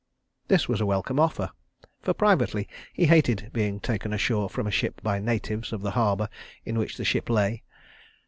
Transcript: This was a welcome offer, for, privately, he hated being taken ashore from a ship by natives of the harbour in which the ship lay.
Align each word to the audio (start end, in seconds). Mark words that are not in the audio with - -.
This 0.47 0.67
was 0.67 0.81
a 0.81 0.85
welcome 0.87 1.19
offer, 1.19 1.51
for, 2.01 2.15
privately, 2.15 2.67
he 2.91 3.05
hated 3.05 3.51
being 3.53 3.79
taken 3.79 4.11
ashore 4.13 4.49
from 4.49 4.65
a 4.65 4.71
ship 4.71 4.99
by 5.03 5.19
natives 5.19 5.71
of 5.71 5.83
the 5.83 5.91
harbour 5.91 6.27
in 6.65 6.79
which 6.79 6.97
the 6.97 7.05
ship 7.05 7.29
lay. 7.29 7.61